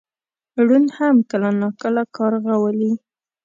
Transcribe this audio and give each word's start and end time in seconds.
ړوند 0.67 0.89
هم 0.97 1.15
کله 1.31 1.49
ناکله 1.61 2.03
کارغه 2.17 2.55
ولي. 2.63 2.93